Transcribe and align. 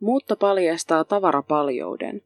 Muutto 0.00 0.36
paljastaa 0.36 1.04
tavarapaljouden. 1.04 2.22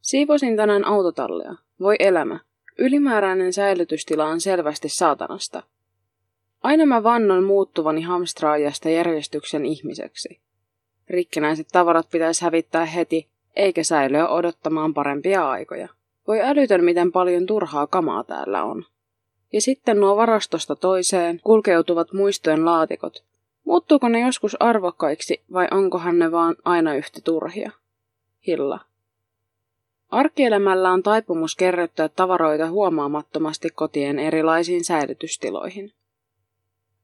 Siivosin 0.00 0.56
tänään 0.56 0.84
autotallia. 0.84 1.54
Voi 1.80 1.96
elämä. 1.98 2.40
Ylimääräinen 2.78 3.52
säilytystila 3.52 4.24
on 4.24 4.40
selvästi 4.40 4.88
saatanasta. 4.88 5.62
Aina 6.62 6.86
mä 6.86 7.02
vannon 7.02 7.44
muuttuvani 7.44 8.02
hamstraajasta 8.02 8.88
järjestyksen 8.88 9.66
ihmiseksi. 9.66 10.40
Rikkinäiset 11.10 11.68
tavarat 11.72 12.10
pitäisi 12.10 12.44
hävittää 12.44 12.84
heti, 12.84 13.28
eikä 13.56 13.82
säilyä 13.82 14.28
odottamaan 14.28 14.94
parempia 14.94 15.50
aikoja. 15.50 15.88
Voi 16.26 16.40
älytön, 16.40 16.84
miten 16.84 17.12
paljon 17.12 17.46
turhaa 17.46 17.86
kamaa 17.86 18.24
täällä 18.24 18.64
on. 18.64 18.84
Ja 19.52 19.60
sitten 19.60 20.00
nuo 20.00 20.16
varastosta 20.16 20.76
toiseen 20.76 21.40
kulkeutuvat 21.44 22.12
muistojen 22.12 22.64
laatikot. 22.64 23.24
Muuttuuko 23.64 24.08
ne 24.08 24.20
joskus 24.20 24.56
arvokkaiksi 24.60 25.42
vai 25.52 25.68
onkohan 25.70 26.18
ne 26.18 26.32
vaan 26.32 26.56
aina 26.64 26.94
yhtä 26.94 27.20
turhia? 27.20 27.70
Hilla. 28.46 28.80
Arkielämällä 30.10 30.90
on 30.90 31.02
taipumus 31.02 31.56
kerryttää 31.56 32.08
tavaroita 32.08 32.70
huomaamattomasti 32.70 33.70
kotien 33.70 34.18
erilaisiin 34.18 34.84
säilytystiloihin. 34.84 35.92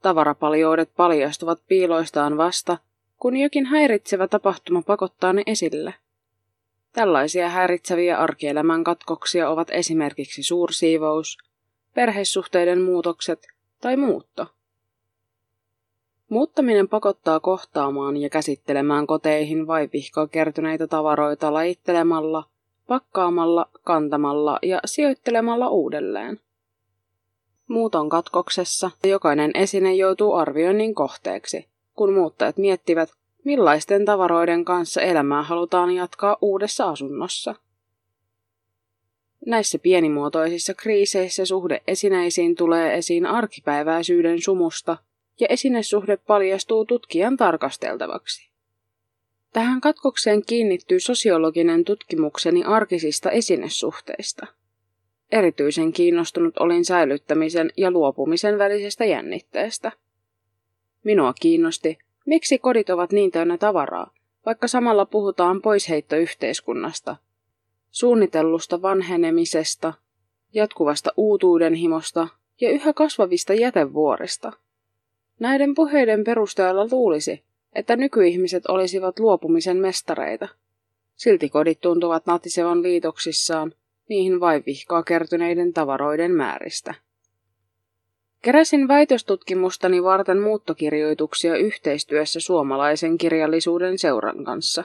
Tavarapaljoudet 0.02 0.90
paljastuvat 0.96 1.60
piiloistaan 1.68 2.36
vasta, 2.36 2.78
kun 3.16 3.36
jokin 3.36 3.66
häiritsevä 3.66 4.28
tapahtuma 4.28 4.82
pakottaa 4.82 5.32
ne 5.32 5.42
esille. 5.46 5.94
Tällaisia 6.92 7.48
häiritseviä 7.48 8.18
arkielämän 8.18 8.84
katkoksia 8.84 9.50
ovat 9.50 9.68
esimerkiksi 9.70 10.42
suursiivous, 10.42 11.38
perhesuhteiden 11.94 12.80
muutokset 12.80 13.46
tai 13.80 13.96
muutto. 13.96 14.46
Muuttaminen 16.30 16.88
pakottaa 16.88 17.40
kohtaamaan 17.40 18.16
ja 18.16 18.30
käsittelemään 18.30 19.06
koteihin 19.06 19.66
vai 19.66 19.88
vihkoa 19.92 20.26
kertyneitä 20.26 20.86
tavaroita 20.86 21.54
lajittelemalla, 21.54 22.44
pakkaamalla, 22.86 23.68
kantamalla 23.84 24.58
ja 24.62 24.80
sijoittelemalla 24.84 25.68
uudelleen. 25.68 26.40
Muuton 27.68 28.08
katkoksessa 28.08 28.90
jokainen 29.04 29.50
esine 29.54 29.94
joutuu 29.94 30.34
arvioinnin 30.34 30.94
kohteeksi, 30.94 31.68
kun 31.94 32.12
muuttajat 32.12 32.56
miettivät, 32.56 33.12
millaisten 33.44 34.04
tavaroiden 34.04 34.64
kanssa 34.64 35.00
elämää 35.00 35.42
halutaan 35.42 35.90
jatkaa 35.90 36.36
uudessa 36.40 36.88
asunnossa. 36.88 37.54
Näissä 39.46 39.78
pienimuotoisissa 39.78 40.74
kriiseissä 40.74 41.44
suhde 41.44 41.82
esineisiin 41.86 42.54
tulee 42.54 42.94
esiin 42.94 43.26
arkipäiväisyyden 43.26 44.42
sumusta 44.42 44.96
ja 45.40 45.46
esinesuhde 45.50 46.16
paljastuu 46.16 46.84
tutkijan 46.84 47.36
tarkasteltavaksi. 47.36 48.50
Tähän 49.52 49.80
katkokseen 49.80 50.42
kiinnittyy 50.46 51.00
sosiologinen 51.00 51.84
tutkimukseni 51.84 52.64
arkisista 52.64 53.30
esinesuhteista. 53.30 54.46
Erityisen 55.32 55.92
kiinnostunut 55.92 56.58
olin 56.58 56.84
säilyttämisen 56.84 57.70
ja 57.76 57.90
luopumisen 57.90 58.58
välisestä 58.58 59.04
jännitteestä. 59.04 59.92
Minua 61.04 61.32
kiinnosti, 61.40 61.98
miksi 62.26 62.58
kodit 62.58 62.90
ovat 62.90 63.12
niin 63.12 63.30
täynnä 63.30 63.58
tavaraa, 63.58 64.10
vaikka 64.46 64.68
samalla 64.68 65.06
puhutaan 65.06 65.62
poisheittoyhteiskunnasta, 65.62 67.16
suunnitellusta 67.90 68.82
vanhenemisesta, 68.82 69.94
jatkuvasta 70.54 71.10
uutuudenhimosta 71.16 72.28
ja 72.60 72.70
yhä 72.70 72.92
kasvavista 72.92 73.54
jätevuorista. 73.54 74.52
Näiden 75.40 75.74
puheiden 75.74 76.24
perusteella 76.24 76.88
luulisi, 76.90 77.44
että 77.72 77.96
nykyihmiset 77.96 78.66
olisivat 78.66 79.18
luopumisen 79.18 79.76
mestareita. 79.76 80.48
Silti 81.16 81.48
kodit 81.48 81.80
tuntuvat 81.80 82.26
natisevan 82.26 82.82
liitoksissaan 82.82 83.72
niihin 84.08 84.40
vain 84.40 84.62
vihkaa 84.66 85.02
kertyneiden 85.02 85.72
tavaroiden 85.72 86.30
määristä. 86.30 86.94
Keräsin 88.42 88.88
väitöstutkimustani 88.88 90.02
varten 90.02 90.40
muuttokirjoituksia 90.40 91.56
yhteistyössä 91.56 92.40
suomalaisen 92.40 93.18
kirjallisuuden 93.18 93.98
seuran 93.98 94.44
kanssa. 94.44 94.84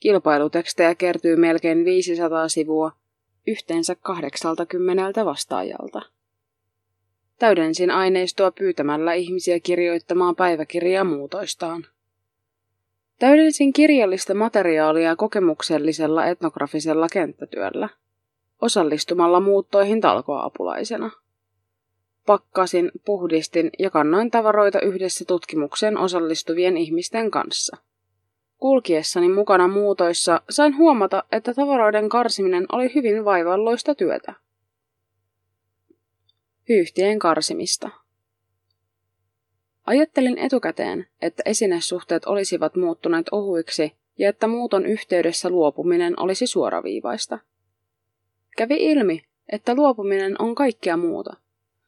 Kilpailutekstejä 0.00 0.94
kertyy 0.94 1.36
melkein 1.36 1.84
500 1.84 2.48
sivua, 2.48 2.92
yhteensä 3.46 3.94
80 3.94 5.24
vastaajalta. 5.24 6.02
Täydensin 7.40 7.90
aineistoa 7.90 8.50
pyytämällä 8.50 9.12
ihmisiä 9.12 9.60
kirjoittamaan 9.60 10.36
päiväkirjaa 10.36 11.04
muutoistaan. 11.04 11.86
Täydensin 13.18 13.72
kirjallista 13.72 14.34
materiaalia 14.34 15.16
kokemuksellisella 15.16 16.26
etnografisella 16.26 17.08
kenttätyöllä, 17.12 17.88
osallistumalla 18.60 19.40
muuttoihin 19.40 20.00
talkoapulaisena. 20.00 21.10
Pakkasin, 22.26 22.90
puhdistin 23.04 23.70
ja 23.78 23.90
kannoin 23.90 24.30
tavaroita 24.30 24.80
yhdessä 24.80 25.24
tutkimukseen 25.24 25.98
osallistuvien 25.98 26.76
ihmisten 26.76 27.30
kanssa. 27.30 27.76
Kulkiessani 28.58 29.28
mukana 29.28 29.68
muutoissa 29.68 30.40
sain 30.50 30.76
huomata, 30.76 31.24
että 31.32 31.54
tavaroiden 31.54 32.08
karsiminen 32.08 32.66
oli 32.72 32.94
hyvin 32.94 33.24
vaivalloista 33.24 33.94
työtä. 33.94 34.34
Hyyhtien 36.70 37.18
karsimista. 37.18 37.90
Ajattelin 39.86 40.38
etukäteen, 40.38 41.06
että 41.22 41.42
esinesuhteet 41.46 42.24
olisivat 42.24 42.76
muuttuneet 42.76 43.26
ohuiksi 43.32 43.92
ja 44.18 44.28
että 44.28 44.46
muuton 44.46 44.86
yhteydessä 44.86 45.50
luopuminen 45.50 46.20
olisi 46.20 46.46
suoraviivaista. 46.46 47.38
Kävi 48.56 48.76
ilmi, 48.76 49.22
että 49.48 49.74
luopuminen 49.74 50.42
on 50.42 50.54
kaikkea 50.54 50.96
muuta. 50.96 51.36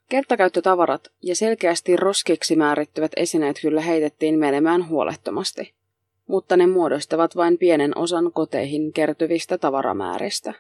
Kertakäyttötavarat 0.09 1.12
ja 1.22 1.37
selkeästi 1.37 1.97
roskiksi 1.97 2.56
määrittyvät 2.56 3.12
esineet 3.16 3.56
kyllä 3.62 3.81
heitettiin 3.81 4.38
menemään 4.38 4.88
huolettomasti, 4.88 5.75
mutta 6.26 6.56
ne 6.56 6.66
muodostavat 6.66 7.37
vain 7.37 7.59
pienen 7.59 7.98
osan 7.98 8.32
koteihin 8.32 8.92
kertyvistä 8.92 9.59
tavaramääristä. 9.59 10.54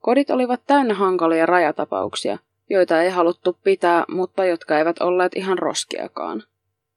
Kodit 0.00 0.30
olivat 0.30 0.60
täynnä 0.66 0.94
hankalia 0.94 1.46
rajatapauksia, 1.46 2.38
joita 2.70 3.02
ei 3.02 3.10
haluttu 3.10 3.58
pitää, 3.64 4.04
mutta 4.08 4.44
jotka 4.44 4.78
eivät 4.78 4.98
olleet 5.00 5.32
ihan 5.36 5.58
roskiakaan. 5.58 6.42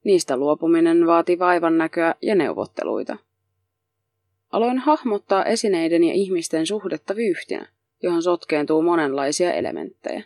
Niistä 0.04 0.38
luopuminen 0.38 1.08
vaati 1.08 1.40
vaivan 1.40 1.78
näköä 1.78 2.16
ja 2.22 2.36
neuvotteluita. 2.36 3.18
Aloin 4.52 4.78
hahmottaa 4.78 5.46
esineiden 5.46 6.04
ja 6.04 6.14
ihmisten 6.14 6.66
suhdetta 6.66 7.16
vyyhtinä, 7.16 7.68
johon 8.04 8.24
sotkeentuu 8.24 8.82
monenlaisia 8.82 9.54
elementtejä. 9.54 10.24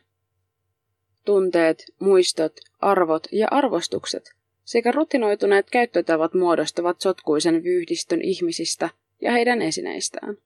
Tunteet, 1.26 1.86
muistot, 2.00 2.53
arvot 2.80 3.28
ja 3.32 3.48
arvostukset 3.52 4.36
sekä 4.64 4.92
rutinoituneet 4.92 5.70
käyttötavat 5.70 6.34
muodostavat 6.34 7.02
sotkuisen 7.02 7.64
vyyhdistön 7.64 8.22
ihmisistä 8.22 8.90
ja 9.22 9.32
heidän 9.32 9.62
esineistään. 9.62 10.38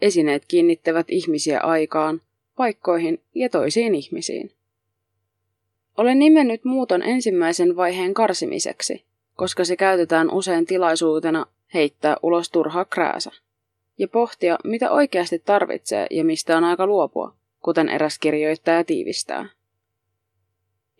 Esineet 0.00 0.44
kiinnittävät 0.48 1.06
ihmisiä 1.10 1.60
aikaan, 1.60 2.20
paikkoihin 2.58 3.22
ja 3.34 3.48
toisiin 3.48 3.94
ihmisiin. 3.94 4.52
Olen 5.96 6.18
nimennyt 6.18 6.64
muuton 6.64 7.02
ensimmäisen 7.02 7.76
vaiheen 7.76 8.14
karsimiseksi, 8.14 9.04
koska 9.34 9.64
se 9.64 9.76
käytetään 9.76 10.30
usein 10.30 10.66
tilaisuutena 10.66 11.46
heittää 11.74 12.16
ulos 12.22 12.50
turha 12.50 12.84
krääsä 12.84 13.30
ja 13.98 14.08
pohtia, 14.08 14.58
mitä 14.64 14.90
oikeasti 14.90 15.38
tarvitsee 15.38 16.06
ja 16.10 16.24
mistä 16.24 16.56
on 16.56 16.64
aika 16.64 16.86
luopua, 16.86 17.34
kuten 17.60 17.88
eräs 17.88 18.18
kirjoittaja 18.18 18.84
tiivistää. 18.84 19.48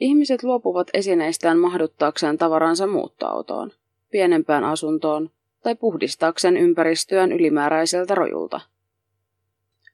Ihmiset 0.01 0.43
luopuvat 0.43 0.91
esineistään 0.95 1.59
mahduttaakseen 1.59 2.39
tavaransa 2.39 2.87
muuttoautoon, 2.87 3.73
pienempään 4.11 4.65
asuntoon 4.65 5.31
tai 5.63 5.75
puhdistaakseen 5.75 6.57
ympäristöään 6.57 7.33
ylimääräiseltä 7.33 8.15
rojulta– 8.15 8.61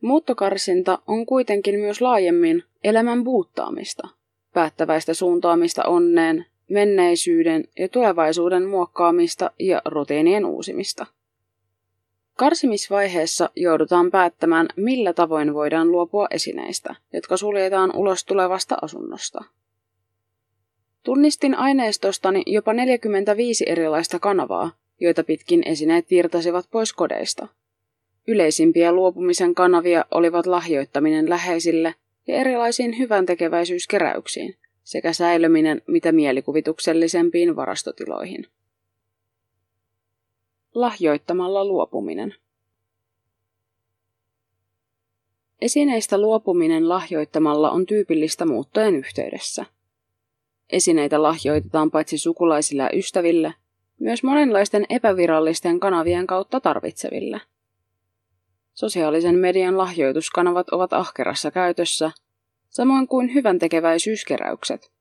Muuttokarsinta 0.04 0.98
on 1.06 1.26
kuitenkin 1.26 1.80
myös 1.80 2.00
laajemmin 2.00 2.62
elämän 2.84 3.24
buuttaamista, 3.24 4.08
päättäväistä 4.52 5.14
suuntaamista 5.14 5.82
onneen, 5.82 6.46
menneisyyden 6.70 7.64
ja 7.78 7.88
tulevaisuuden 7.88 8.68
muokkaamista 8.68 9.50
ja 9.58 9.82
rutiinien 9.84 10.44
uusimista. 10.46 11.06
Karsimisvaiheessa 12.36 13.50
joudutaan 13.56 14.10
päättämään, 14.10 14.68
millä 14.76 15.12
tavoin 15.12 15.54
voidaan 15.54 15.92
luopua 15.92 16.26
esineistä, 16.30 16.94
jotka 17.12 17.36
suljetaan 17.36 17.96
ulos 17.96 18.24
tulevasta 18.24 18.76
asunnosta. 18.82 19.44
Tunnistin 21.02 21.54
aineistostani 21.54 22.42
jopa 22.46 22.72
45 22.72 23.64
erilaista 23.68 24.18
kanavaa, 24.18 24.70
joita 25.00 25.24
pitkin 25.24 25.62
esineet 25.66 26.10
virtasivat 26.10 26.66
pois 26.70 26.92
kodeista– 26.92 27.48
Yleisimpiä 28.28 28.92
luopumisen 28.92 29.54
kanavia 29.54 30.04
olivat 30.10 30.46
lahjoittaminen 30.46 31.30
läheisille 31.30 31.94
ja 32.26 32.34
erilaisiin 32.34 32.98
hyvän 32.98 33.26
tekeväisyyskeräyksiin 33.26 34.56
sekä 34.84 35.12
säilöminen 35.12 35.82
mitä 35.86 36.12
mielikuvituksellisempiin 36.12 37.56
varastotiloihin. 37.56 38.46
Lahjoittamalla 40.74 41.64
luopuminen. 41.64 42.34
Esineistä 45.60 46.18
luopuminen 46.18 46.88
lahjoittamalla 46.88 47.70
on 47.70 47.86
tyypillistä 47.86 48.46
muuttojen 48.46 48.96
yhteydessä. 48.96 49.64
Esineitä 50.70 51.22
lahjoitetaan 51.22 51.90
paitsi 51.90 52.18
sukulaisille 52.18 52.82
ja 52.82 52.90
ystäville, 52.92 53.54
myös 53.98 54.22
monenlaisten 54.22 54.86
epävirallisten 54.88 55.80
kanavien 55.80 56.26
kautta 56.26 56.60
tarvitseville. 56.60 57.40
Sosiaalisen 58.74 59.34
median 59.34 59.78
lahjoituskanavat 59.78 60.68
ovat 60.68 60.92
ahkerassa 60.92 61.50
käytössä, 61.50 62.10
samoin 62.68 63.08
kuin 63.08 63.34
hyvän 63.34 63.58
tekeväisyyskeräykset. 63.58 64.92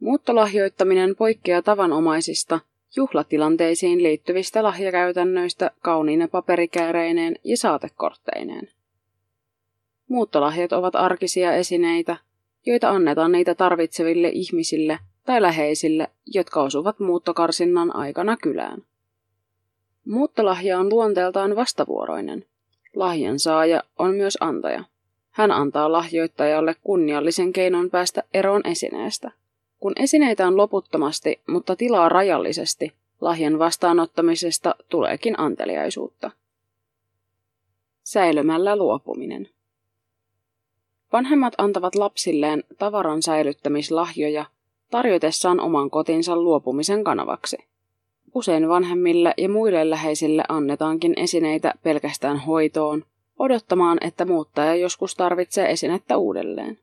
Muuttolahjoittaminen 0.00 1.16
poikkeaa 1.16 1.62
tavanomaisista 1.62 2.60
juhlatilanteisiin 2.96 4.02
liittyvistä 4.02 4.62
lahjakäytännöistä 4.62 5.70
kauniine 5.80 6.28
paperikääreineen 6.28 7.36
ja 7.44 7.56
saatekortteineen. 7.56 8.68
Muuttolahjat 10.08 10.72
ovat 10.72 10.94
arkisia 10.94 11.52
esineitä, 11.52 12.16
joita 12.66 12.90
annetaan 12.90 13.32
niitä 13.32 13.54
tarvitseville 13.54 14.28
ihmisille 14.28 14.98
tai 15.24 15.42
läheisille, 15.42 16.08
jotka 16.26 16.62
osuvat 16.62 17.00
muuttokarsinnan 17.00 17.96
aikana 17.96 18.36
kylään. 18.36 18.82
Muuttolahja 20.04 20.78
on 20.78 20.88
luonteeltaan 20.88 21.56
vastavuoroinen. 21.56 22.44
Lahjan 22.96 23.38
saaja 23.38 23.82
on 23.98 24.14
myös 24.14 24.38
antaja. 24.40 24.84
Hän 25.30 25.50
antaa 25.50 25.92
lahjoittajalle 25.92 26.76
kunniallisen 26.84 27.52
keinon 27.52 27.90
päästä 27.90 28.22
eroon 28.34 28.66
esineestä. 28.66 29.30
Kun 29.80 29.92
esineitä 29.96 30.46
on 30.46 30.56
loputtomasti, 30.56 31.40
mutta 31.48 31.76
tilaa 31.76 32.08
rajallisesti, 32.08 32.92
lahjan 33.20 33.58
vastaanottamisesta 33.58 34.74
tuleekin 34.88 35.40
anteliaisuutta. 35.40 36.30
Säilymällä 38.02 38.76
luopuminen. 38.76 39.48
Vanhemmat 41.12 41.54
antavat 41.58 41.94
lapsilleen 41.94 42.64
tavaran 42.78 43.22
säilyttämislahjoja 43.22 44.44
tarjotessaan 44.90 45.60
oman 45.60 45.90
kotinsa 45.90 46.36
luopumisen 46.36 47.04
kanavaksi. 47.04 47.69
Usein 48.34 48.68
vanhemmille 48.68 49.34
ja 49.36 49.48
muille 49.48 49.90
läheisille 49.90 50.44
annetaankin 50.48 51.14
esineitä 51.16 51.74
pelkästään 51.82 52.38
hoitoon, 52.38 53.04
odottamaan, 53.38 53.98
että 54.00 54.24
muuttaja 54.24 54.74
joskus 54.74 55.14
tarvitsee 55.14 55.70
esinettä 55.70 56.16
uudelleen. 56.16 56.78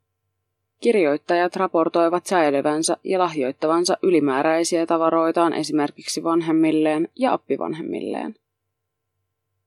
Kirjoittajat 0.80 1.56
raportoivat 1.56 2.26
säilyvänsä 2.26 2.98
ja 3.04 3.20
lahjoittavansa 3.20 3.98
ylimääräisiä 4.04 4.86
tavaroitaan 4.86 5.54
esimerkiksi 5.54 6.24
vanhemmilleen 6.24 7.10
ja 7.16 7.34
appivanhemmilleen. 7.34 8.36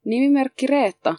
Nimimerkki 0.04 0.66
Reetta 0.66 1.14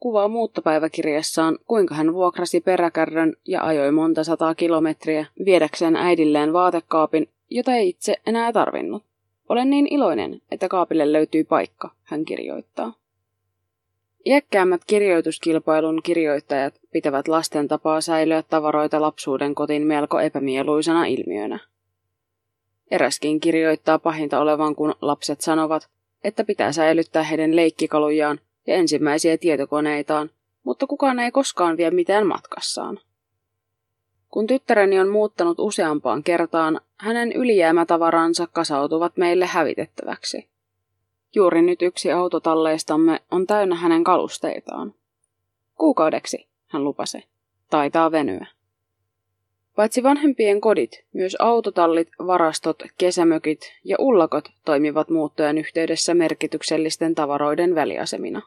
kuvaa 0.00 0.28
muuttopäiväkirjassaan, 0.28 1.58
kuinka 1.66 1.94
hän 1.94 2.14
vuokrasi 2.14 2.60
peräkärrön 2.60 3.36
ja 3.48 3.62
ajoi 3.62 3.92
monta 3.92 4.24
sataa 4.24 4.54
kilometriä 4.54 5.26
viedäkseen 5.44 5.96
äidilleen 5.96 6.52
vaatekaapin, 6.52 7.28
jota 7.50 7.74
ei 7.74 7.88
itse 7.88 8.16
enää 8.26 8.52
tarvinnut. 8.52 9.02
Olen 9.48 9.70
niin 9.70 9.86
iloinen, 9.90 10.42
että 10.50 10.68
kaapille 10.68 11.12
löytyy 11.12 11.44
paikka, 11.44 11.90
hän 12.02 12.24
kirjoittaa. 12.24 12.92
Iäkkäämmät 14.26 14.84
kirjoituskilpailun 14.86 16.00
kirjoittajat 16.02 16.74
pitävät 16.92 17.28
lasten 17.28 17.68
tapaa 17.68 18.00
säilyä 18.00 18.42
tavaroita 18.42 19.00
lapsuuden 19.00 19.54
kotiin 19.54 19.86
melko 19.86 20.20
epämieluisena 20.20 21.04
ilmiönä. 21.04 21.58
Eräskin 22.90 23.40
kirjoittaa 23.40 23.98
pahinta 23.98 24.40
olevan, 24.40 24.74
kun 24.74 24.94
lapset 25.00 25.40
sanovat, 25.40 25.88
että 26.24 26.44
pitää 26.44 26.72
säilyttää 26.72 27.22
heidän 27.22 27.56
leikkikalujaan 27.56 28.40
ja 28.66 28.74
ensimmäisiä 28.74 29.38
tietokoneitaan, 29.38 30.30
mutta 30.64 30.86
kukaan 30.86 31.18
ei 31.18 31.30
koskaan 31.30 31.76
vie 31.76 31.90
mitään 31.90 32.26
matkassaan. 32.26 32.98
Kun 34.34 34.46
tyttäreni 34.46 35.00
on 35.00 35.08
muuttanut 35.08 35.58
useampaan 35.58 36.22
kertaan, 36.22 36.80
hänen 36.96 37.32
ylijäämätavaransa 37.32 38.46
kasautuvat 38.46 39.16
meille 39.16 39.46
hävitettäväksi. 39.46 40.48
Juuri 41.34 41.62
nyt 41.62 41.82
yksi 41.82 42.12
autotalleistamme 42.12 43.20
on 43.30 43.46
täynnä 43.46 43.74
hänen 43.74 44.04
kalusteitaan. 44.04 44.94
Kuukaudeksi, 45.74 46.46
hän 46.66 46.84
lupasi. 46.84 47.24
Taitaa 47.70 48.12
venyä. 48.12 48.46
Paitsi 49.76 50.02
vanhempien 50.02 50.60
kodit, 50.60 51.04
myös 51.12 51.36
autotallit, 51.38 52.08
varastot, 52.26 52.82
kesämökit 52.98 53.60
ja 53.84 53.96
ullakot 53.98 54.48
toimivat 54.64 55.08
muuttojen 55.10 55.58
yhteydessä 55.58 56.14
merkityksellisten 56.14 57.14
tavaroiden 57.14 57.74
väliasemina. 57.74 58.42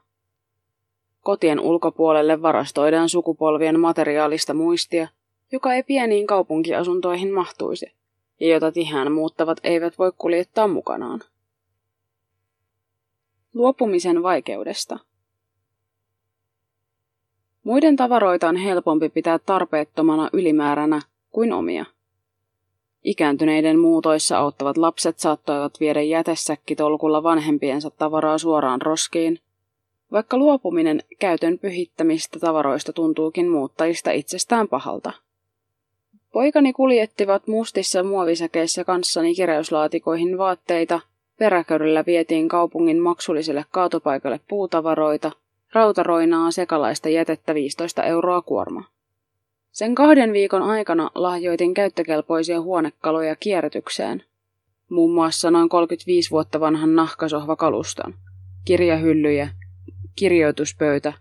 Kotien 1.21 1.59
ulkopuolelle 1.59 2.41
varastoidaan 2.41 3.09
sukupolvien 3.09 3.79
materiaalista 3.79 4.53
muistia, 4.53 5.07
joka 5.51 5.73
ei 5.73 5.83
pieniin 5.83 6.27
kaupunkiasuntoihin 6.27 7.33
mahtuisi, 7.33 7.91
ja 8.39 8.47
jota 8.47 8.71
tihään 8.71 9.11
muuttavat 9.11 9.57
eivät 9.63 9.99
voi 9.99 10.11
kuljettaa 10.17 10.67
mukanaan. 10.67 11.19
Luopumisen 13.53 14.23
vaikeudesta. 14.23 14.99
Muiden 17.63 17.95
tavaroita 17.95 18.49
on 18.49 18.55
helpompi 18.55 19.09
pitää 19.09 19.39
tarpeettomana 19.39 20.29
ylimääränä 20.33 21.01
kuin 21.31 21.53
omia. 21.53 21.85
Ikääntyneiden 23.03 23.79
muutoissa 23.79 24.37
auttavat 24.37 24.77
lapset 24.77 25.19
saattoivat 25.19 25.79
viedä 25.79 26.01
jätesäkkitolkulla 26.01 27.23
vanhempiensa 27.23 27.89
tavaraa 27.89 28.37
suoraan 28.37 28.81
roskiin, 28.81 29.39
vaikka 30.11 30.37
luopuminen 30.37 31.03
käytön 31.19 31.59
pyhittämistä 31.59 32.39
tavaroista 32.39 32.93
tuntuukin 32.93 33.49
muuttajista 33.49 34.11
itsestään 34.11 34.67
pahalta. 34.67 35.26
Poikani 36.31 36.73
kuljettivat 36.73 37.47
mustissa 37.47 38.03
muovisäkeissä 38.03 38.83
kanssani 38.83 39.35
keräyslaatikoihin 39.35 40.37
vaatteita, 40.37 40.99
peräkörillä 41.39 42.03
vietiin 42.05 42.47
kaupungin 42.47 42.99
maksulliselle 42.99 43.65
kaatopaikalle 43.71 44.39
puutavaroita, 44.47 45.31
rautaroinaa 45.73 46.51
sekalaista 46.51 47.09
jätettä 47.09 47.53
15 47.53 48.03
euroa 48.03 48.41
kuorma. 48.41 48.83
Sen 49.71 49.95
kahden 49.95 50.33
viikon 50.33 50.61
aikana 50.61 51.11
lahjoitin 51.15 51.73
käyttökelpoisia 51.73 52.61
huonekaluja 52.61 53.35
kierrätykseen. 53.35 54.23
Muun 54.89 55.13
muassa 55.13 55.51
noin 55.51 55.69
35 55.69 56.31
vuotta 56.31 56.59
vanhan 56.59 56.95
nahkasohvakaluston, 56.95 58.13
kirjahyllyjä, 58.65 59.49
kirjoituspöytä, 60.15 61.13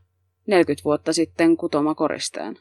40 0.46 0.84
vuotta 0.84 1.12
sitten 1.12 1.56
kutoma 1.56 1.94
koristeen. 1.94 2.58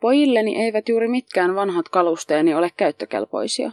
Pojilleni 0.00 0.62
eivät 0.62 0.88
juuri 0.88 1.08
mitkään 1.08 1.54
vanhat 1.54 1.88
kalusteeni 1.88 2.54
ole 2.54 2.70
käyttökelpoisia. 2.76 3.70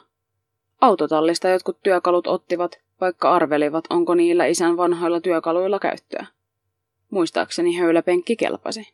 Autotallista 0.81 1.49
jotkut 1.49 1.77
työkalut 1.83 2.27
ottivat, 2.27 2.79
vaikka 3.01 3.35
arvelivat, 3.35 3.85
onko 3.89 4.15
niillä 4.15 4.45
isän 4.45 4.77
vanhoilla 4.77 5.21
työkaluilla 5.21 5.79
käyttöä. 5.79 6.25
Muistaakseni 7.09 7.77
höyläpenkki 7.77 8.35
kelpasi. 8.35 8.93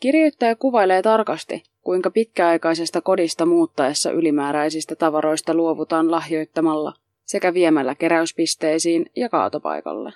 Kirjoittaja 0.00 0.56
kuvailee 0.56 1.02
tarkasti, 1.02 1.62
kuinka 1.80 2.10
pitkäaikaisesta 2.10 3.00
kodista 3.00 3.46
muuttaessa 3.46 4.10
ylimääräisistä 4.10 4.96
tavaroista 4.96 5.54
luovutaan 5.54 6.10
lahjoittamalla 6.10 6.92
sekä 7.24 7.54
viemällä 7.54 7.94
keräyspisteisiin 7.94 9.10
ja 9.16 9.28
kaatopaikalle. 9.28 10.12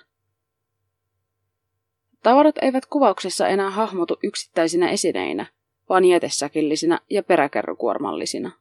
Tavarat 2.23 2.55
eivät 2.61 2.85
kuvauksessa 2.85 3.47
enää 3.47 3.69
hahmotu 3.69 4.17
yksittäisinä 4.23 4.89
esineinä, 4.89 5.45
vaan 5.89 6.05
jätesäkillisinä 6.05 6.99
ja 7.09 7.23
peräkärrykuormallisina. 7.23 8.51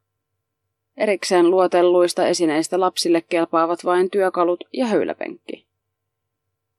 Erikseen 0.96 1.50
luotelluista 1.50 2.26
esineistä 2.26 2.80
lapsille 2.80 3.20
kelpaavat 3.20 3.84
vain 3.84 4.10
työkalut 4.10 4.64
ja 4.72 4.86
höyläpenkki. 4.86 5.66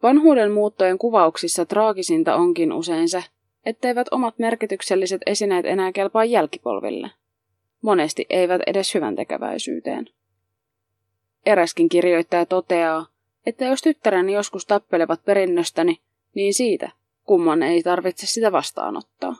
Vanhuuden 0.03 0.51
muuttojen 0.51 0.97
kuvauksissa 0.97 1.65
traagisinta 1.65 2.35
onkin 2.35 2.73
usein 2.73 3.09
se, 3.09 3.23
etteivät 3.65 4.07
omat 4.11 4.39
merkitykselliset 4.39 5.21
esineet 5.25 5.65
enää 5.65 5.91
kelpaa 5.91 6.25
jälkipolville. 6.25 7.11
Monesti 7.81 8.25
eivät 8.29 8.61
edes 8.67 8.93
hyvän 8.93 9.15
tekeväisyyteen. 9.15 10.09
Eräskin 11.45 11.89
kirjoittaja 11.89 12.45
toteaa, 12.45 13.05
että 13.45 13.65
jos 13.65 13.81
tyttäreni 13.81 14.33
joskus 14.33 14.65
tappelevat 14.65 15.25
perinnöstäni, 15.25 15.99
niin 16.35 16.53
siitä 16.53 16.91
kumman 17.23 17.63
ei 17.63 17.83
tarvitse 17.83 18.27
sitä 18.27 18.51
vastaanottaa. 18.51 19.35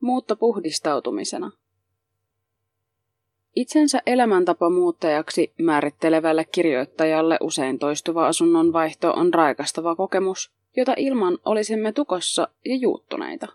Muutto 0.00 0.36
puhdistautumisena. 0.36 1.50
Itsensä 3.56 4.02
elämäntapa 4.06 4.70
muuttajaksi 4.70 5.52
määrittelevälle 5.58 6.44
kirjoittajalle 6.44 7.38
usein 7.40 7.78
toistuva 7.78 8.26
asunnon 8.26 8.72
vaihto 8.72 9.12
on 9.12 9.34
raikastava 9.34 9.96
kokemus, 9.96 10.52
jota 10.76 10.94
ilman 10.96 11.38
olisimme 11.44 11.92
tukossa 11.92 12.48
ja 12.64 12.76
juuttuneita. 12.76 13.46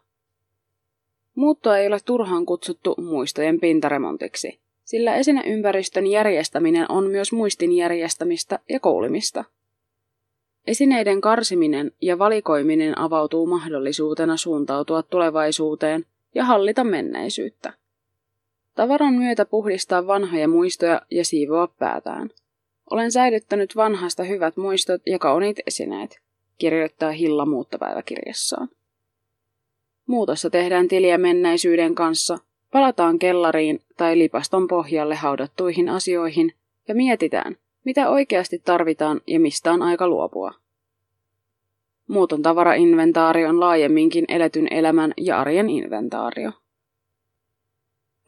Muuttoa 1.35 1.77
ei 1.77 1.87
ole 1.87 1.97
turhaan 2.05 2.45
kutsuttu 2.45 2.95
muistojen 3.01 3.59
pintaremontiksi, 3.59 4.59
sillä 4.83 5.15
esineympäristön 5.15 6.07
järjestäminen 6.07 6.91
on 6.91 7.09
myös 7.09 7.31
muistin 7.31 7.73
järjestämistä 7.73 8.59
ja 8.69 8.79
koulimista. 8.79 9.45
Esineiden 10.67 11.21
karsiminen 11.21 11.91
ja 12.01 12.19
valikoiminen 12.19 12.99
avautuu 12.99 13.45
mahdollisuutena 13.45 14.37
suuntautua 14.37 15.03
tulevaisuuteen 15.03 16.05
ja 16.35 16.45
hallita 16.45 16.83
menneisyyttä. 16.83 17.73
Tavaran 18.75 19.13
myötä 19.13 19.45
puhdistaa 19.45 20.07
vanhoja 20.07 20.47
muistoja 20.47 21.01
ja 21.11 21.25
siivoa 21.25 21.67
päätään. 21.67 22.29
Olen 22.89 23.11
säilyttänyt 23.11 23.75
vanhasta 23.75 24.23
hyvät 24.23 24.57
muistot 24.57 25.01
ja 25.05 25.19
kauniit 25.19 25.57
esineet, 25.67 26.19
kirjoittaa 26.57 27.11
Hilla 27.11 27.45
muuttopäiväkirjassaan. 27.45 28.69
Muutossa 30.07 30.49
tehdään 30.49 30.87
tiliä 30.87 31.17
menneisyyden 31.17 31.95
kanssa, 31.95 32.37
palataan 32.71 33.19
kellariin 33.19 33.79
tai 33.97 34.17
lipaston 34.17 34.67
pohjalle 34.67 35.15
haudattuihin 35.15 35.89
asioihin 35.89 36.53
ja 36.87 36.95
mietitään, 36.95 37.57
mitä 37.87 38.09
oikeasti 38.09 38.61
tarvitaan 38.65 39.21
ja 39.27 39.39
mistä 39.39 39.71
on 39.71 39.81
aika 39.81 40.07
luopua. 40.07 40.53
Muuton 42.07 42.41
tavarainventaario 42.41 43.49
on 43.49 43.59
laajemminkin 43.59 44.25
eletyn 44.27 44.67
elämän 44.73 45.13
ja 45.17 45.39
arjen 45.39 45.69
inventaario. 45.69 46.51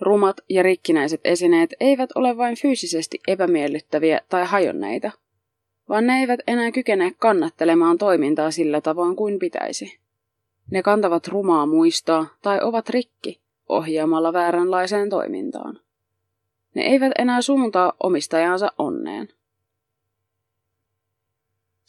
Rumat 0.01 0.37
ja 0.49 0.63
rikkinäiset 0.63 1.21
esineet 1.23 1.73
eivät 1.79 2.09
ole 2.15 2.37
vain 2.37 2.55
fyysisesti 2.55 3.19
epämiellyttäviä 3.27 4.21
tai 4.29 4.45
hajonneita, 4.45 5.11
vaan 5.89 6.07
ne 6.07 6.19
eivät 6.19 6.39
enää 6.47 6.71
kykene 6.71 7.11
kannattelemaan 7.17 7.97
toimintaa 7.97 8.51
sillä 8.51 8.81
tavoin 8.81 9.15
kuin 9.15 9.39
pitäisi. 9.39 9.99
Ne 10.71 10.83
kantavat 10.83 11.27
rumaa 11.27 11.65
muistoa 11.65 12.25
tai 12.41 12.59
ovat 12.61 12.89
rikki 12.89 13.41
ohjaamalla 13.69 14.33
vääränlaiseen 14.33 15.09
toimintaan. 15.09 15.79
Ne 16.75 16.81
eivät 16.81 17.11
enää 17.17 17.41
suuntaa 17.41 17.93
omistajansa 18.03 18.71
onneen. 18.77 19.38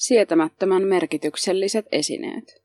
Sietämättömän 0.00 0.82
merkitykselliset 0.82 1.86
esineet. 1.92 2.62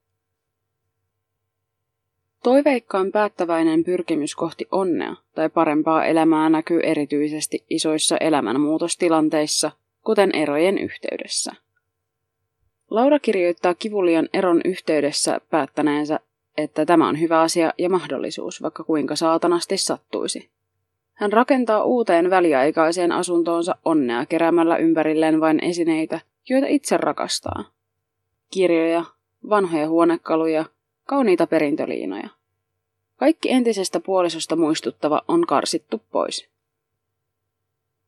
Toiveikkaan 2.44 3.12
päättäväinen 3.12 3.84
pyrkimys 3.84 4.36
kohti 4.36 4.68
onnea 4.72 5.16
tai 5.34 5.50
parempaa 5.50 6.06
elämää 6.06 6.50
näkyy 6.50 6.80
erityisesti 6.84 7.66
isoissa 7.70 8.18
elämänmuutostilanteissa, 8.18 9.72
kuten 10.06 10.36
erojen 10.36 10.78
yhteydessä. 10.78 11.52
Laura 12.90 13.20
kirjoittaa 13.20 13.74
kivulian 13.74 14.30
eron 14.34 14.62
yhteydessä 14.66 15.42
päättäneensä, 15.50 16.20
että 16.58 16.86
tämä 16.86 17.08
on 17.08 17.20
hyvä 17.20 17.42
asia 17.42 17.74
ja 17.78 17.90
mahdollisuus, 17.90 18.62
vaikka 18.62 18.84
kuinka 18.84 19.16
saatanasti 19.16 19.78
sattuisi. 19.78 20.50
Hän 21.14 21.34
rakentaa 21.34 21.84
uuteen 21.84 22.30
väliaikaiseen 22.30 23.12
asuntoonsa 23.12 23.76
onnea 23.86 24.26
keräämällä 24.26 24.78
ympärilleen 24.78 25.42
vain 25.42 25.64
esineitä, 25.64 26.20
joita 26.50 26.68
itse 26.68 26.98
rakastaa. 26.98 27.72
Kirjoja, 28.52 29.06
vanhoja 29.50 29.90
huonekaluja, 29.90 30.66
kauniita 31.06 31.48
perintöliinoja. 31.48 32.30
Kaikki 33.18 33.52
entisestä 33.52 34.00
puolisosta 34.00 34.56
muistuttava 34.56 35.22
on 35.28 35.48
karsittu 35.48 36.02
pois. 36.12 36.48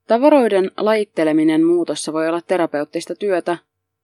Tavaroiden 0.08 0.72
lajitteleminen 0.78 1.66
muutossa 1.66 2.14
voi 2.14 2.28
olla 2.28 2.42
terapeuttista 2.42 3.16
työtä, 3.16 3.58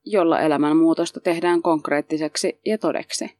jolla 0.05 0.41
elämänmuutosta 0.41 1.19
tehdään 1.19 1.61
konkreettiseksi 1.61 2.59
ja 2.65 2.77
todeksi. 2.77 3.31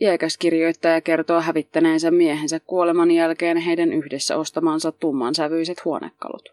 Iäkäs 0.00 0.36
kirjoittaja 0.36 1.00
kertoo 1.00 1.40
hävittäneensä 1.40 2.10
miehensä 2.10 2.60
kuoleman 2.60 3.10
jälkeen 3.10 3.56
heidän 3.56 3.92
yhdessä 3.92 4.36
ostamansa 4.36 4.92
tummansävyiset 4.92 5.84
huonekalut. 5.84 6.48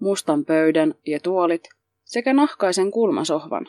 Mustan 0.00 0.44
pöydän 0.44 0.94
ja 1.06 1.20
tuolit 1.20 1.68
sekä 2.14 2.32
nahkaisen 2.32 2.90
kulmasohvan. 2.90 3.66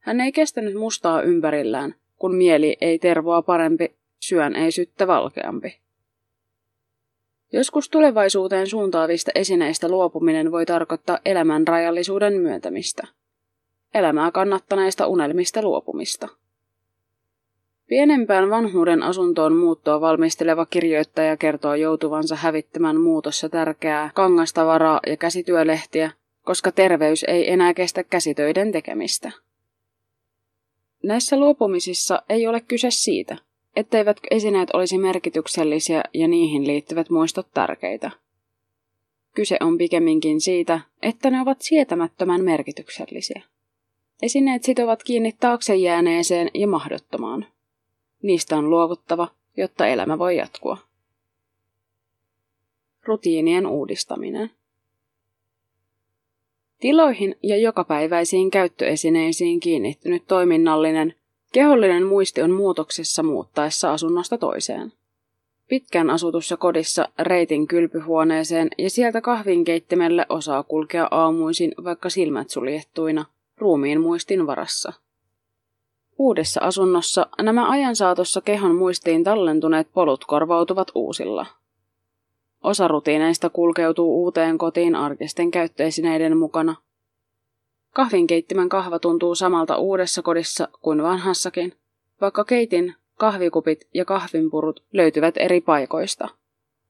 Hän 0.00 0.20
ei 0.20 0.32
kestänyt 0.32 0.74
mustaa 0.74 1.22
ympärillään, 1.22 1.94
kun 2.16 2.34
mieli 2.34 2.76
ei 2.80 2.98
tervoa 2.98 3.42
parempi, 3.42 3.94
syön 4.20 4.56
ei 4.56 4.72
syttä 4.72 5.06
valkeampi. 5.06 5.78
Joskus 7.52 7.88
tulevaisuuteen 7.88 8.66
suuntaavista 8.66 9.30
esineistä 9.34 9.88
luopuminen 9.88 10.52
voi 10.52 10.66
tarkoittaa 10.66 11.18
elämän 11.24 11.68
rajallisuuden 11.68 12.40
myöntämistä. 12.40 13.06
Elämää 13.94 14.30
kannattaneista 14.30 15.06
unelmista 15.06 15.62
luopumista. 15.62 16.28
Pienempään 17.86 18.50
vanhuuden 18.50 19.02
asuntoon 19.02 19.56
muuttoa 19.56 20.00
valmisteleva 20.00 20.66
kirjoittaja 20.66 21.36
kertoo 21.36 21.74
joutuvansa 21.74 22.36
hävittämään 22.36 23.00
muutossa 23.00 23.48
tärkeää 23.48 24.10
kangastavaraa 24.14 25.00
ja 25.06 25.16
käsityölehtiä, 25.16 26.10
koska 26.44 26.72
terveys 26.72 27.24
ei 27.28 27.50
enää 27.50 27.74
kestä 27.74 28.04
käsitöiden 28.04 28.72
tekemistä. 28.72 29.32
Näissä 31.02 31.36
luopumisissa 31.36 32.22
ei 32.28 32.46
ole 32.46 32.60
kyse 32.60 32.90
siitä, 32.90 33.36
etteivät 33.76 34.16
esineet 34.30 34.70
olisi 34.72 34.98
merkityksellisiä 34.98 36.04
ja 36.14 36.28
niihin 36.28 36.66
liittyvät 36.66 37.10
muistot 37.10 37.46
tärkeitä. 37.54 38.10
Kyse 39.34 39.56
on 39.60 39.78
pikemminkin 39.78 40.40
siitä, 40.40 40.80
että 41.02 41.30
ne 41.30 41.40
ovat 41.40 41.62
sietämättömän 41.62 42.44
merkityksellisiä. 42.44 43.42
Esineet 44.22 44.64
sitovat 44.64 45.02
kiinni 45.02 45.32
taakse 45.40 45.74
jääneeseen 45.76 46.50
ja 46.54 46.68
mahdottomaan. 46.68 47.46
Niistä 48.22 48.56
on 48.56 48.70
luovuttava, 48.70 49.28
jotta 49.56 49.86
elämä 49.86 50.18
voi 50.18 50.36
jatkua. 50.36 50.78
Rutiinien 53.04 53.66
uudistaminen. 53.66 54.50
Tiloihin 56.84 57.36
ja 57.42 57.56
jokapäiväisiin 57.56 58.50
käyttöesineisiin 58.50 59.60
kiinnittynyt 59.60 60.22
toiminnallinen, 60.28 61.14
kehollinen 61.52 62.06
muisti 62.06 62.42
on 62.42 62.50
muutoksessa 62.50 63.22
muuttaessa 63.22 63.92
asunnosta 63.92 64.38
toiseen. 64.38 64.92
Pitkään 65.68 66.10
asutussa 66.10 66.56
kodissa 66.56 67.08
reitin 67.18 67.66
kylpyhuoneeseen 67.66 68.68
ja 68.78 68.90
sieltä 68.90 69.20
kahvinkeittimelle 69.20 70.26
osaa 70.28 70.62
kulkea 70.62 71.08
aamuisin 71.10 71.74
vaikka 71.84 72.10
silmät 72.10 72.50
suljettuina, 72.50 73.24
ruumiin 73.58 74.00
muistin 74.00 74.46
varassa– 74.46 74.92
Uudessa 76.18 76.60
asunnossa 76.60 77.26
nämä 77.42 77.70
ajan 77.70 77.96
saatossa 77.96 78.40
kehon 78.40 78.76
muistiin 78.76 79.24
tallentuneet 79.24 79.88
polut 79.92 80.24
korvautuvat 80.24 80.90
uusilla. 80.94 81.46
Osa 82.64 82.88
rutiineista 82.88 83.50
kulkeutuu 83.50 84.22
uuteen 84.22 84.58
kotiin 84.58 84.94
arkisten 84.94 85.50
käyttöesineiden 85.50 86.36
mukana. 86.36 86.76
Kahvinkeittimen 87.94 88.68
kahva 88.68 88.98
tuntuu 88.98 89.34
samalta 89.34 89.76
uudessa 89.76 90.22
kodissa 90.22 90.68
kuin 90.82 91.02
vanhassakin, 91.02 91.72
vaikka 92.20 92.44
keitin, 92.44 92.94
kahvikupit 93.18 93.88
ja 93.94 94.04
kahvinpurut 94.04 94.84
löytyvät 94.92 95.34
eri 95.36 95.60
paikoista. 95.60 96.28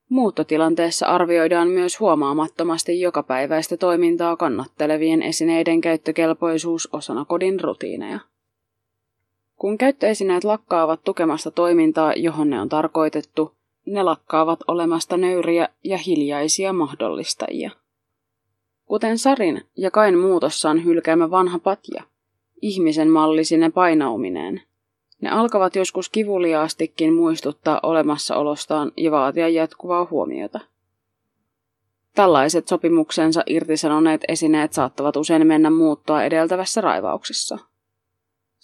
Muuttotilanteessa 0.08 1.06
arvioidaan 1.06 1.68
myös 1.68 2.00
huomaamattomasti 2.00 3.00
jokapäiväistä 3.00 3.76
toimintaa 3.76 4.36
kannattelevien 4.36 5.22
esineiden 5.22 5.80
käyttökelpoisuus 5.80 6.88
osana 6.92 7.24
kodin 7.24 7.60
rutiineja. 7.60 8.20
Kun 9.56 9.78
käyttöesineet 9.78 10.44
lakkaavat 10.44 11.04
tukemasta 11.04 11.50
toimintaa, 11.50 12.12
johon 12.16 12.50
ne 12.50 12.60
on 12.60 12.68
tarkoitettu, 12.68 13.53
ne 13.86 14.02
lakkaavat 14.02 14.60
olemasta 14.68 15.16
nöyriä 15.16 15.68
ja 15.84 15.98
hiljaisia 15.98 16.72
mahdollistajia. 16.72 17.70
Kuten 18.84 19.18
Sarin 19.18 19.62
ja 19.76 19.90
Kain 19.90 20.18
muutossaan 20.18 20.84
hylkäämä 20.84 21.30
vanha 21.30 21.58
patja, 21.58 22.02
ihmisen 22.62 23.10
mallisine 23.10 23.70
painaumineen. 23.70 24.62
Ne 25.20 25.30
alkavat 25.30 25.76
joskus 25.76 26.08
kivuliaastikin 26.08 27.14
muistuttaa 27.14 27.80
olemassaolostaan 27.82 28.92
ja 28.96 29.10
vaatia 29.10 29.48
jatkuvaa 29.48 30.06
huomiota. 30.10 30.60
Tällaiset 32.14 32.68
sopimuksensa 32.68 33.42
irtisanoneet 33.46 34.20
esineet 34.28 34.72
saattavat 34.72 35.16
usein 35.16 35.46
mennä 35.46 35.70
muuttoa 35.70 36.24
edeltävässä 36.24 36.80
raivauksessa– 36.80 37.58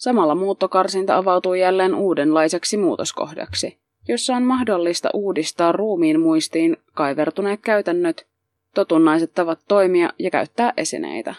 Samalla 0.01 0.35
muuttokarsinta 0.35 1.17
avautuu 1.17 1.53
jälleen 1.53 1.95
uudenlaiseksi 1.95 2.77
muutoskohdaksi, 2.77 3.79
jossa 4.07 4.35
on 4.35 4.43
mahdollista 4.43 5.09
uudistaa 5.13 5.71
ruumiin 5.71 6.19
muistiin 6.19 6.77
kaivertuneet 6.93 7.61
käytännöt, 7.61 8.27
totunnaiset 8.75 9.33
tavat 9.33 9.59
toimia 9.67 10.09
ja 10.19 10.31
käyttää 10.31 10.73
esineitä. 10.77 11.35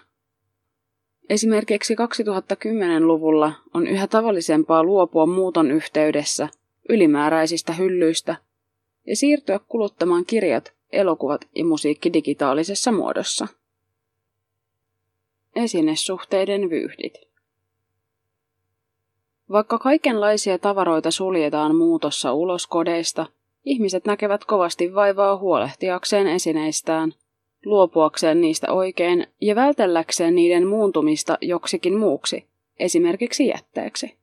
Esimerkiksi 1.29 1.95
2010-luvulla 1.95 3.53
on 3.75 3.87
yhä 3.87 4.07
tavallisempaa 4.07 4.85
luopua 4.85 5.27
muuton 5.27 5.71
yhteydessä 5.71 6.49
ylimääräisistä 6.89 7.73
hyllyistä 7.73 8.37
ja 9.07 9.17
siirtyä 9.17 9.61
kuluttamaan 9.69 10.25
kirjat, 10.27 10.73
elokuvat 10.93 11.49
ja 11.57 11.65
musiikki 11.65 12.13
digitaalisessa 12.13 12.93
muodossa. 12.93 13.49
Esinesuhteiden 15.57 16.71
vyyhdit. 16.71 17.32
Vaikka 19.53 19.79
kaikenlaisia 19.79 20.59
tavaroita 20.59 21.11
suljetaan 21.11 21.77
muutossa 21.77 22.33
ulos 22.33 22.67
kodeista, 22.67 23.27
ihmiset 23.65 24.05
näkevät 24.05 24.45
kovasti 24.45 24.95
vaivaa 24.95 25.37
huolehtiakseen 25.37 26.27
esineistään, 26.27 27.13
luopuakseen 27.65 28.41
niistä 28.41 28.73
oikein 28.73 29.27
ja 29.41 29.55
vältelläkseen 29.55 30.35
niiden 30.35 30.67
muuntumista 30.67 31.39
joksikin 31.41 31.99
muuksi, 31.99 32.47
esimerkiksi 32.79 33.47
jätteeksi. 33.47 34.15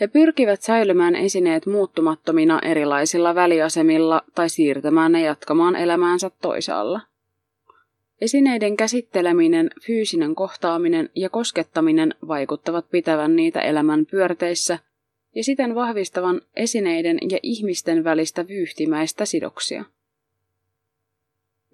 He 0.00 0.06
pyrkivät 0.06 0.62
säilymään 0.62 1.16
esineet 1.16 1.66
muuttumattomina 1.66 2.58
erilaisilla 2.62 3.34
väliasemilla 3.34 4.22
tai 4.34 4.48
siirtämään 4.48 5.12
ne 5.12 5.20
jatkamaan 5.20 5.76
elämäänsä 5.76 6.30
toisaalla. 6.42 7.00
Esineiden 8.20 8.76
käsitteleminen, 8.76 9.70
fyysinen 9.86 10.34
kohtaaminen 10.34 11.10
ja 11.14 11.30
koskettaminen 11.30 12.14
vaikuttavat 12.28 12.90
pitävän 12.90 13.36
niitä 13.36 13.60
elämän 13.60 14.06
pyörteissä 14.06 14.78
ja 15.34 15.44
siten 15.44 15.74
vahvistavan 15.74 16.40
esineiden 16.56 17.18
ja 17.30 17.38
ihmisten 17.42 18.04
välistä 18.04 18.48
vyyhtimäistä 18.48 19.24
sidoksia. 19.24 19.84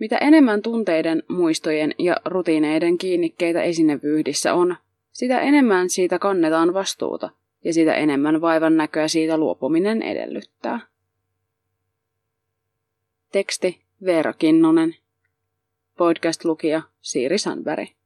Mitä 0.00 0.18
enemmän 0.18 0.62
tunteiden, 0.62 1.23
muistojen 1.28 1.94
ja 1.99 2.16
rutiineiden 2.25 2.99
kiinnikkeitä 2.99 3.62
esinevyyhdissä 3.62 4.54
on, 4.54 4.76
sitä 5.12 5.40
enemmän 5.40 5.90
siitä 5.90 6.18
kannetaan 6.18 6.75
vastuuta 6.75 7.30
ja 7.64 7.73
sitä 7.73 7.94
enemmän 7.94 8.40
vaivan 8.40 8.76
näköä 8.76 9.09
siitä 9.09 9.37
luopuminen 9.37 10.02
edellyttää. 10.02 10.80
Teksti 13.32 13.80
Veera 14.04 14.32
Kinnunen. 14.32 14.97
Podcast-lukija 16.00 16.83
Siiri 17.02 17.38
Sandberg. 17.38 18.00